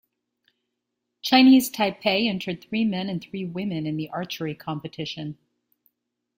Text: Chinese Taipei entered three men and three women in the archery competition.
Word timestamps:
Chinese 1.21 1.69
Taipei 1.71 2.27
entered 2.27 2.59
three 2.63 2.83
men 2.83 3.07
and 3.07 3.21
three 3.23 3.45
women 3.45 3.85
in 3.85 3.97
the 3.97 4.09
archery 4.09 4.55
competition. 4.55 5.37